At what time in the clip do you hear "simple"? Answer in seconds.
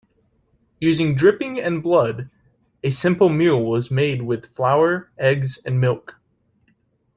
2.89-3.29